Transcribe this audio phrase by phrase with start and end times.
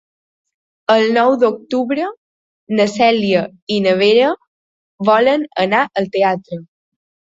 [0.93, 2.07] El nou d'octubre
[2.81, 3.45] na Cèlia
[3.79, 4.35] i na Vera
[5.15, 6.65] volen anar al teatre.